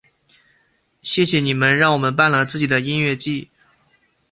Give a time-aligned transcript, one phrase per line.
[1.03, 3.51] 谢谢你们让我们办了自己的音乐祭！